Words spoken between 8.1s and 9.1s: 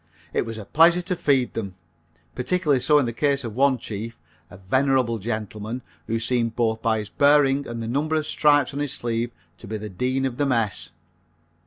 of stripes on his